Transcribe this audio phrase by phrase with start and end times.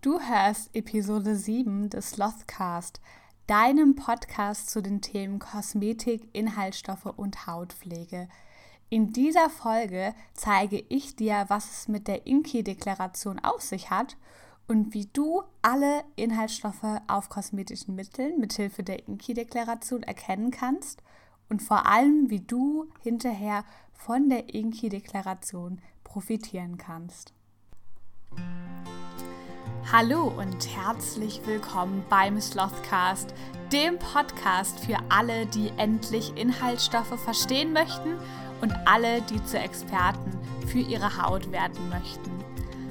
[0.00, 3.00] Du hörst Episode 7 des Slothcast,
[3.48, 8.28] deinem Podcast zu den Themen Kosmetik, Inhaltsstoffe und Hautpflege.
[8.90, 14.16] In dieser Folge zeige ich dir, was es mit der Inki-Deklaration auf sich hat
[14.68, 21.02] und wie du alle Inhaltsstoffe auf kosmetischen Mitteln mithilfe der Inki-Deklaration erkennen kannst
[21.48, 27.32] und vor allem, wie du hinterher von der Inki-Deklaration profitieren kannst.
[29.90, 33.32] Hallo und herzlich willkommen beim Slothcast,
[33.72, 38.18] dem Podcast für alle, die endlich Inhaltsstoffe verstehen möchten
[38.60, 42.30] und alle, die zu Experten für ihre Haut werden möchten.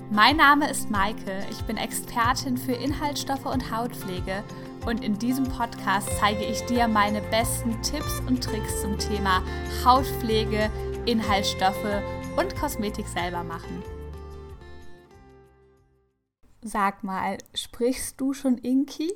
[0.09, 4.43] Mein Name ist Maike, ich bin Expertin für Inhaltsstoffe und Hautpflege
[4.87, 9.43] und in diesem Podcast zeige ich dir meine besten Tipps und Tricks zum Thema
[9.85, 10.71] Hautpflege,
[11.05, 12.01] Inhaltsstoffe
[12.37, 13.83] und Kosmetik selber machen.
[16.61, 19.11] Sag mal, sprichst du schon Inki?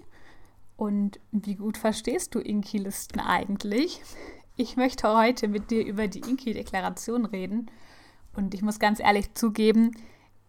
[0.78, 4.02] Und wie gut verstehst du Inki-Listen eigentlich?
[4.56, 7.70] Ich möchte heute mit dir über die Inki-Deklaration reden.
[8.34, 9.92] Und ich muss ganz ehrlich zugeben,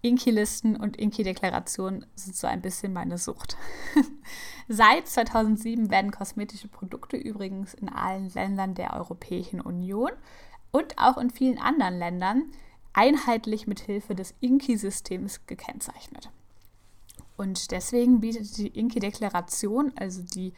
[0.02, 3.56] Inki-Listen und Inki-Deklarationen sind so ein bisschen meine Sucht.
[4.68, 10.10] Seit 2007 werden kosmetische Produkte übrigens in allen Ländern der Europäischen Union
[10.72, 12.50] und auch in vielen anderen Ländern
[12.92, 16.30] einheitlich mit Hilfe des Inki-Systems gekennzeichnet.
[17.36, 20.52] Und deswegen bietet die Inki-Deklaration, also die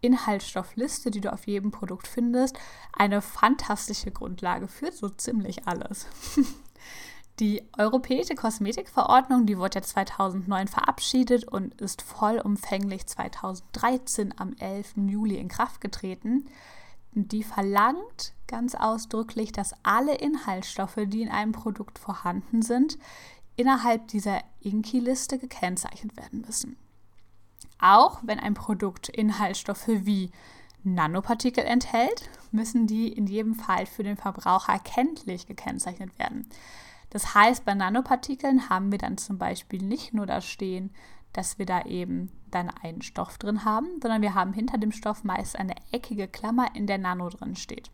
[0.00, 2.58] Inhaltsstoffliste, die du auf jedem Produkt findest,
[2.92, 6.06] eine fantastische Grundlage für so ziemlich alles.
[7.38, 14.96] Die Europäische Kosmetikverordnung, die wurde ja 2009 verabschiedet und ist vollumfänglich 2013 am 11.
[15.08, 16.44] Juli in Kraft getreten.
[17.12, 22.98] Die verlangt ganz ausdrücklich, dass alle Inhaltsstoffe, die in einem Produkt vorhanden sind,
[23.60, 26.76] innerhalb dieser Inki-Liste gekennzeichnet werden müssen.
[27.78, 30.30] Auch wenn ein Produkt Inhaltsstoffe wie
[30.82, 36.46] Nanopartikel enthält, müssen die in jedem Fall für den Verbraucher kenntlich gekennzeichnet werden.
[37.10, 40.90] Das heißt, bei Nanopartikeln haben wir dann zum Beispiel nicht nur das stehen,
[41.34, 45.22] dass wir da eben dann einen Stoff drin haben, sondern wir haben hinter dem Stoff
[45.22, 47.90] meist eine eckige Klammer, in der Nano drin steht.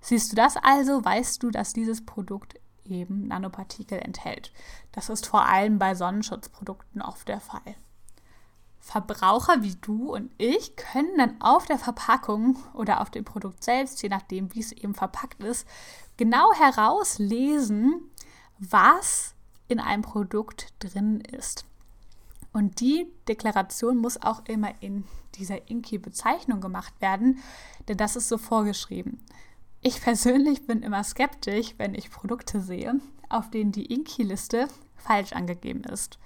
[0.00, 2.54] Siehst du das also, weißt du, dass dieses Produkt
[2.84, 4.52] eben Nanopartikel enthält.
[4.92, 7.76] Das ist vor allem bei Sonnenschutzprodukten oft der Fall.
[8.80, 14.02] Verbraucher wie du und ich können dann auf der Verpackung oder auf dem Produkt selbst,
[14.02, 15.66] je nachdem, wie es eben verpackt ist,
[16.16, 18.10] genau herauslesen,
[18.58, 19.34] was
[19.68, 21.64] in einem Produkt drin ist.
[22.52, 25.04] Und die Deklaration muss auch immer in
[25.36, 27.38] dieser Inki-Bezeichnung gemacht werden,
[27.86, 29.24] denn das ist so vorgeschrieben.
[29.82, 35.84] Ich persönlich bin immer skeptisch, wenn ich Produkte sehe, auf denen die Inki-Liste falsch angegeben
[35.84, 36.18] ist.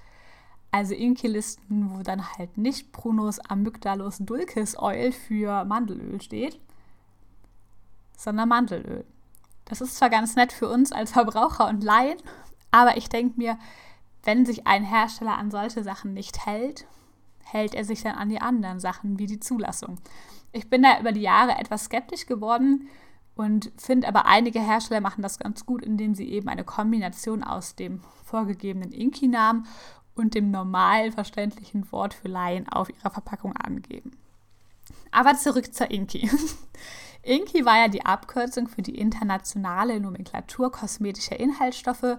[0.72, 6.58] Also Inki-Listen, wo dann halt nicht Prunus amygdalus dulcis Oil für Mandelöl steht,
[8.16, 9.04] sondern Mandelöl.
[9.66, 12.18] Das ist zwar ganz nett für uns als Verbraucher und Laien,
[12.72, 13.56] aber ich denke mir,
[14.24, 16.86] wenn sich ein Hersteller an solche Sachen nicht hält,
[17.44, 19.98] hält er sich dann an die anderen Sachen wie die Zulassung.
[20.50, 22.88] Ich bin da über die Jahre etwas skeptisch geworden
[23.36, 27.74] und finde aber, einige Hersteller machen das ganz gut, indem sie eben eine Kombination aus
[27.74, 29.66] dem vorgegebenen Inki-Namen
[30.14, 34.12] und dem normal verständlichen Wort für Laien auf ihrer Verpackung angeben.
[35.10, 36.30] Aber zurück zur Inki.
[37.22, 42.18] Inki war ja die Abkürzung für die internationale Nomenklatur kosmetischer Inhaltsstoffe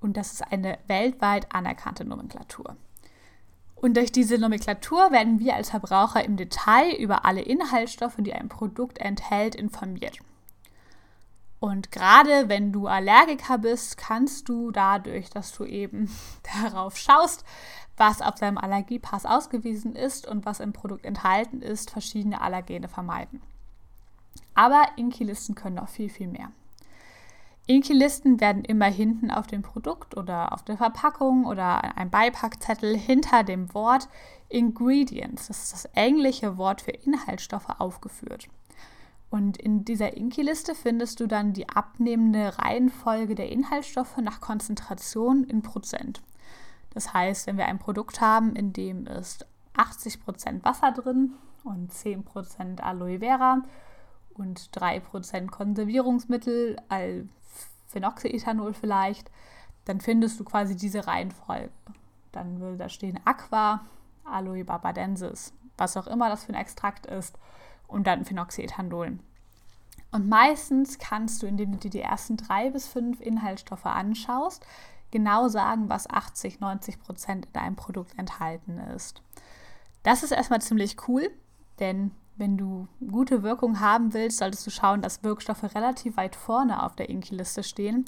[0.00, 2.76] und das ist eine weltweit anerkannte Nomenklatur.
[3.74, 8.48] Und durch diese Nomenklatur werden wir als Verbraucher im Detail über alle Inhaltsstoffe, die ein
[8.48, 10.20] Produkt enthält, informiert.
[11.64, 16.10] Und gerade wenn du Allergiker bist, kannst du dadurch, dass du eben
[16.62, 17.42] darauf schaust,
[17.96, 23.40] was auf deinem Allergiepass ausgewiesen ist und was im Produkt enthalten ist, verschiedene Allergene vermeiden.
[24.54, 26.52] Aber Inki-Listen können noch viel, viel mehr.
[27.66, 33.42] Inki-Listen werden immer hinten auf dem Produkt oder auf der Verpackung oder ein Beipackzettel hinter
[33.42, 34.10] dem Wort
[34.50, 38.48] Ingredients, das ist das englische Wort für Inhaltsstoffe, aufgeführt.
[39.34, 45.60] Und in dieser Inki-Liste findest du dann die abnehmende Reihenfolge der Inhaltsstoffe nach Konzentration in
[45.60, 46.22] Prozent.
[46.90, 49.44] Das heißt, wenn wir ein Produkt haben, in dem ist
[49.76, 51.32] 80% Wasser drin
[51.64, 53.62] und 10% Aloe Vera
[54.34, 56.76] und 3% Konservierungsmittel,
[57.88, 59.32] Phenoxyethanol vielleicht,
[59.84, 61.72] dann findest du quasi diese Reihenfolge.
[62.30, 63.84] Dann würde da stehen Aqua,
[64.22, 67.36] Aloe barbadensis, was auch immer das für ein Extrakt ist
[67.86, 69.18] und dann Phenoxyethanol.
[70.10, 74.64] Und meistens kannst du, indem du dir die ersten drei bis fünf Inhaltsstoffe anschaust,
[75.10, 79.22] genau sagen, was 80, 90 Prozent in deinem Produkt enthalten ist.
[80.02, 81.30] Das ist erstmal ziemlich cool,
[81.80, 86.82] denn wenn du gute Wirkung haben willst, solltest du schauen, dass Wirkstoffe relativ weit vorne
[86.82, 88.04] auf der Inki-Liste stehen.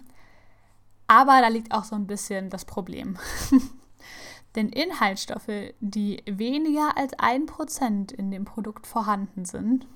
[1.06, 3.19] Aber da liegt auch so ein bisschen das Problem.
[4.56, 9.87] Denn Inhaltsstoffe, die weniger als ein Prozent in dem Produkt vorhanden sind,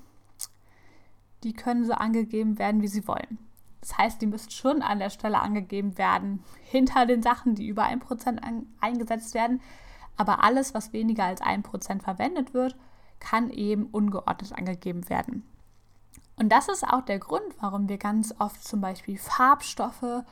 [1.43, 3.39] die können so angegeben werden, wie sie wollen.
[3.81, 7.83] Das heißt, die müssen schon an der Stelle angegeben werden, hinter den Sachen, die über
[7.83, 8.39] ein Prozent
[8.79, 9.59] eingesetzt werden.
[10.17, 12.75] Aber alles, was weniger als ein Prozent verwendet wird,
[13.19, 15.43] kann eben ungeordnet angegeben werden.
[16.35, 20.23] Und das ist auch der Grund, warum wir ganz oft zum Beispiel Farbstoffe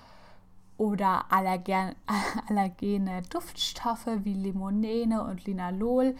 [0.80, 1.94] oder allergen,
[2.48, 6.16] allergene Duftstoffe wie Limonene und Linalol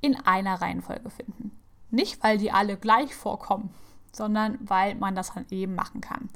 [0.00, 1.50] in einer Reihenfolge finden.
[1.90, 3.74] Nicht, weil die alle gleich vorkommen,
[4.12, 6.30] sondern weil man das dann eben machen kann.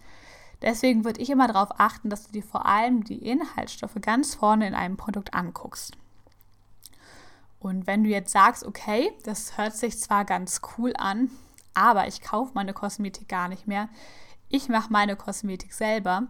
[0.61, 4.67] Deswegen würde ich immer darauf achten, dass du dir vor allem die Inhaltsstoffe ganz vorne
[4.67, 5.97] in einem Produkt anguckst.
[7.61, 11.31] Und wenn du jetzt sagst, okay, das hört sich zwar ganz cool an,
[11.75, 13.89] aber ich kaufe meine Kosmetik gar nicht mehr,
[14.49, 16.27] ich mache meine Kosmetik selber,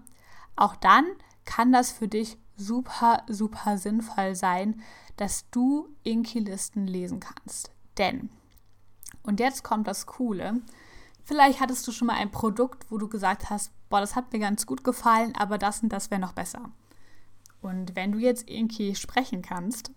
[0.57, 1.07] auch dann
[1.49, 4.83] kann das für dich super, super sinnvoll sein,
[5.17, 7.71] dass du Inki-Listen lesen kannst.
[7.97, 8.29] Denn,
[9.23, 10.61] und jetzt kommt das Coole,
[11.25, 14.41] vielleicht hattest du schon mal ein Produkt, wo du gesagt hast, boah, das hat mir
[14.41, 16.71] ganz gut gefallen, aber das und das wäre noch besser.
[17.63, 19.91] Und wenn du jetzt Inki sprechen kannst,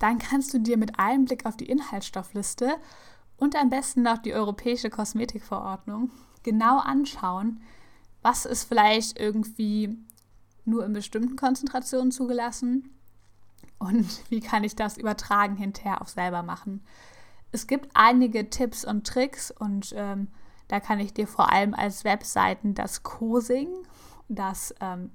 [0.00, 2.76] dann kannst du dir mit einem Blick auf die Inhaltsstoffliste
[3.38, 6.10] und am besten noch die Europäische Kosmetikverordnung
[6.42, 7.62] genau anschauen,
[8.20, 9.96] was ist vielleicht irgendwie
[10.64, 12.90] nur in bestimmten Konzentrationen zugelassen
[13.78, 16.82] und wie kann ich das übertragen hinterher auch selber machen.
[17.50, 20.28] Es gibt einige Tipps und Tricks und ähm,
[20.68, 23.68] da kann ich dir vor allem als Webseiten das Cosing,
[24.28, 25.10] das ähm,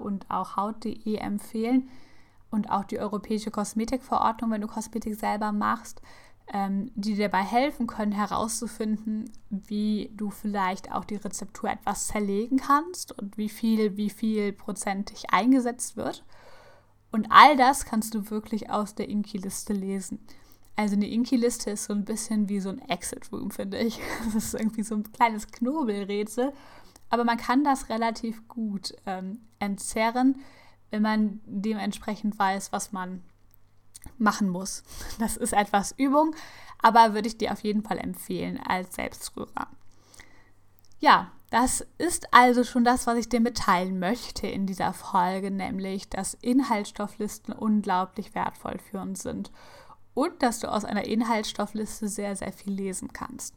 [0.00, 1.88] und auch Haut.de empfehlen
[2.50, 6.02] und auch die Europäische Kosmetikverordnung, wenn du Kosmetik selber machst
[6.52, 12.58] ähm, die dir dabei helfen können, herauszufinden, wie du vielleicht auch die Rezeptur etwas zerlegen
[12.58, 16.24] kannst und wie viel, wie viel prozentig eingesetzt wird.
[17.12, 20.20] Und all das kannst du wirklich aus der Inki-Liste lesen.
[20.76, 24.00] Also eine Inki-Liste ist so ein bisschen wie so ein Exit-Room, finde ich.
[24.24, 26.52] Das ist irgendwie so ein kleines Knobelrätsel.
[27.10, 30.40] Aber man kann das relativ gut ähm, entzerren,
[30.90, 33.22] wenn man dementsprechend weiß, was man
[34.18, 34.82] machen muss.
[35.18, 36.34] Das ist etwas Übung,
[36.78, 39.68] aber würde ich dir auf jeden Fall empfehlen als Selbstrührer.
[40.98, 46.08] Ja, das ist also schon das, was ich dir mitteilen möchte in dieser Folge, nämlich,
[46.08, 49.50] dass Inhaltsstofflisten unglaublich wertvoll für uns sind
[50.14, 53.54] und dass du aus einer Inhaltsstoffliste sehr, sehr viel lesen kannst.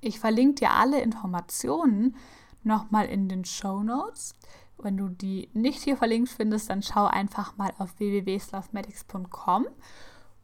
[0.00, 2.16] Ich verlinke dir alle Informationen
[2.62, 4.34] nochmal in den Show Notes.
[4.80, 9.66] Wenn du die nicht hier verlinkt findest, dann schau einfach mal auf www.slavmedics.com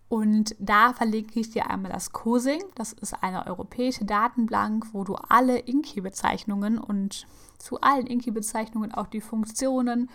[0.09, 2.63] und da verlinke ich dir einmal das COSING.
[2.75, 7.27] Das ist eine europäische Datenbank, wo du alle Inki-Bezeichnungen und
[7.59, 10.11] zu allen Inki-Bezeichnungen auch die Funktionen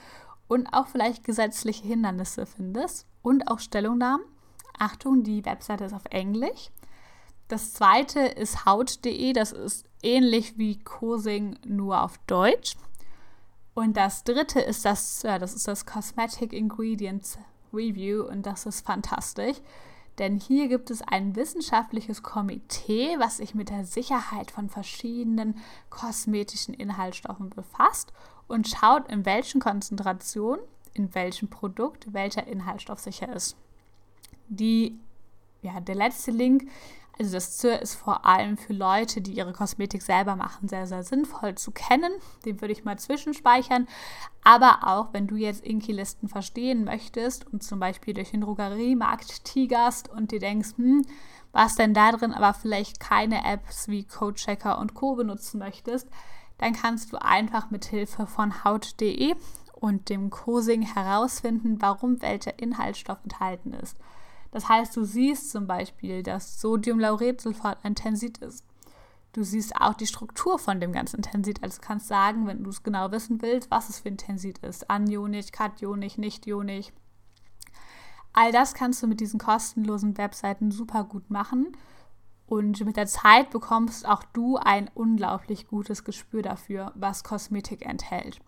[0.48, 4.26] und auch vielleicht gesetzliche Hindernisse findest und auch Stellungnahmen.
[4.78, 6.72] Achtung, die Webseite ist auf Englisch.
[7.48, 12.76] Das zweite ist haut.de, das ist ähnlich wie COSING nur auf Deutsch.
[13.74, 17.38] Und das dritte ist das, ja, das ist das Cosmetic Ingredients
[17.74, 19.58] Review und das ist fantastisch.
[20.18, 25.56] Denn hier gibt es ein wissenschaftliches Komitee, was sich mit der Sicherheit von verschiedenen
[25.90, 28.12] kosmetischen Inhaltsstoffen befasst
[28.48, 30.62] und schaut, in welchen Konzentrationen,
[30.94, 33.56] in welchem Produkt welcher Inhaltsstoff sicher ist.
[34.50, 35.00] Die,
[35.62, 36.68] ja, der letzte Link
[37.20, 41.04] also das ZIR ist vor allem für Leute, die ihre Kosmetik selber machen, sehr, sehr
[41.04, 42.14] sinnvoll zu kennen.
[42.46, 43.88] Den würde ich mal zwischenspeichern.
[44.44, 50.10] Aber auch wenn du jetzt Inki-Listen verstehen möchtest und zum Beispiel durch den Drogeriemarkt tigerst
[50.10, 51.06] und dir denkst, hm,
[51.52, 55.16] was denn da drin, aber vielleicht keine Apps wie CodeChecker und Co.
[55.16, 56.08] benutzen möchtest,
[56.58, 59.36] dann kannst du einfach mit Hilfe von haut.de
[59.74, 63.98] und dem Cosing herausfinden, warum welcher Inhaltsstoff enthalten ist.
[64.52, 68.66] Das heißt, du siehst zum Beispiel, dass Sodiumlauretsulfat ein Tensit ist.
[69.34, 71.62] Du siehst auch die Struktur von dem ganzen Tensit.
[71.62, 74.90] Also kannst sagen, wenn du es genau wissen willst, was es für ein Tensit ist.
[74.90, 76.92] Anionig, kationig, nichtionig.
[78.34, 81.74] All das kannst du mit diesen kostenlosen Webseiten super gut machen.
[82.48, 88.40] Und mit der Zeit bekommst auch du ein unglaublich gutes Gespür dafür, was Kosmetik enthält.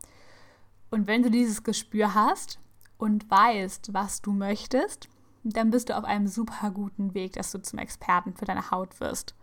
[0.89, 2.60] Und wenn du dieses Gespür hast
[2.98, 5.08] und weißt, was du möchtest,
[5.44, 9.00] dann bist du auf einem super guten Weg, dass du zum Experten für deine Haut
[9.00, 9.36] wirst.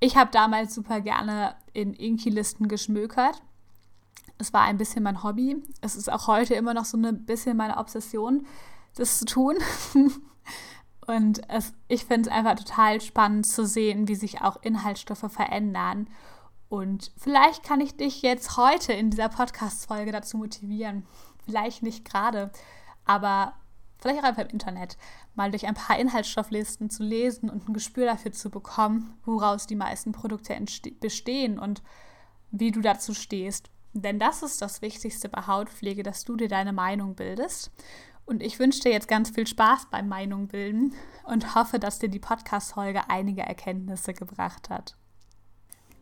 [0.00, 3.42] Ich habe damals super gerne in Inki-Listen geschmökert,
[4.38, 5.62] Es war ein bisschen mein Hobby.
[5.82, 8.46] Es ist auch heute immer noch so ein bisschen meine Obsession,
[8.94, 9.56] das zu tun.
[11.06, 16.08] Und es, ich finde es einfach total spannend zu sehen, wie sich auch Inhaltsstoffe verändern.
[16.70, 21.04] Und vielleicht kann ich dich jetzt heute in dieser Podcast-Folge dazu motivieren.
[21.44, 22.50] Vielleicht nicht gerade,
[23.04, 23.54] aber
[24.00, 24.96] vielleicht auch einfach im Internet,
[25.34, 29.76] mal durch ein paar Inhaltsstofflisten zu lesen und ein Gespür dafür zu bekommen, woraus die
[29.76, 30.56] meisten Produkte
[31.00, 31.82] bestehen und
[32.50, 33.70] wie du dazu stehst.
[33.92, 37.72] Denn das ist das Wichtigste bei Hautpflege, dass du dir deine Meinung bildest.
[38.24, 42.08] Und ich wünsche dir jetzt ganz viel Spaß beim Meinung bilden und hoffe, dass dir
[42.08, 44.96] die Podcast-Folge einige Erkenntnisse gebracht hat.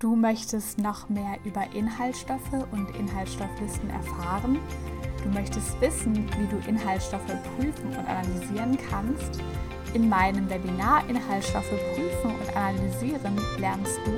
[0.00, 4.60] Du möchtest noch mehr über Inhaltsstoffe und Inhaltsstofflisten erfahren?
[5.24, 9.42] Du möchtest wissen, wie du Inhaltsstoffe prüfen und analysieren kannst?
[9.94, 14.12] In meinem Webinar Inhaltsstoffe prüfen und analysieren lernst du,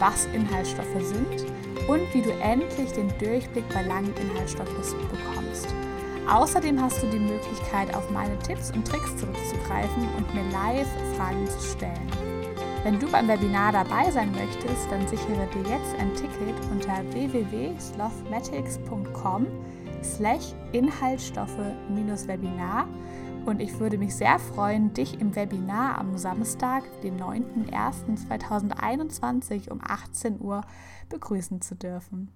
[0.00, 1.46] was Inhaltsstoffe sind
[1.86, 5.68] und wie du endlich den Durchblick bei langen Inhaltsstofflisten bekommst.
[6.28, 11.46] Außerdem hast du die Möglichkeit, auf meine Tipps und Tricks zurückzugreifen und mir live Fragen
[11.46, 12.23] zu stellen.
[12.84, 19.46] Wenn du beim Webinar dabei sein möchtest, dann sichere dir jetzt ein Ticket unter www.slothmatics.com
[20.02, 22.86] slash Inhaltsstoffe-Webinar
[23.46, 30.42] und ich würde mich sehr freuen, dich im Webinar am Samstag, den 9.01.2021 um 18
[30.42, 30.60] Uhr
[31.08, 32.30] begrüßen zu dürfen.